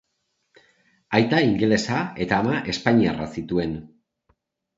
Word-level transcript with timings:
Aita 1.17 1.41
ingelesa 1.49 1.99
eta 2.27 2.41
ama 2.45 2.57
espainiarra 2.75 3.29
zituen. 3.37 3.79